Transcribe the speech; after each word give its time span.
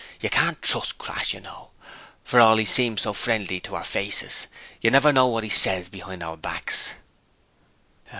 'You 0.19 0.31
can't 0.31 0.59
trust 0.63 0.97
Crass 0.97 1.31
you 1.31 1.41
know, 1.41 1.69
for 2.23 2.39
all 2.41 2.59
'e 2.59 2.65
seems 2.65 3.01
so 3.03 3.13
friendly 3.13 3.59
to 3.59 3.75
our 3.75 3.83
faces. 3.83 4.47
You 4.81 4.89
never 4.89 5.13
know 5.13 5.27
what 5.27 5.43
'e 5.43 5.49
ses 5.49 5.89
behind 5.89 6.23
our 6.23 6.37
backs.' 6.37 6.95